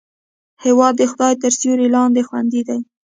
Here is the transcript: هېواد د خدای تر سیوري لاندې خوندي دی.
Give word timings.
هېواد 0.63 0.93
د 0.97 1.01
خدای 1.11 1.33
تر 1.41 1.51
سیوري 1.59 1.87
لاندې 1.95 2.21
خوندي 2.27 2.61
دی. 2.67 2.79